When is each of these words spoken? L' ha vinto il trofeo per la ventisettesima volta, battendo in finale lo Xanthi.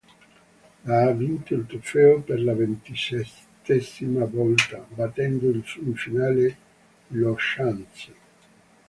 L' 0.83 0.89
ha 0.97 1.11
vinto 1.11 1.53
il 1.53 1.67
trofeo 1.67 2.21
per 2.21 2.41
la 2.41 2.55
ventisettesima 2.55 4.25
volta, 4.25 4.83
battendo 4.95 5.51
in 5.51 5.93
finale 5.93 6.57
lo 7.09 7.35
Xanthi. 7.35 8.13